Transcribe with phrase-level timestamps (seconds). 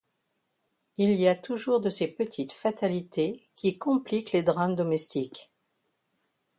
[0.97, 5.51] Il y a toujours de ces petites fatalités qui compliquent les drames domestiques.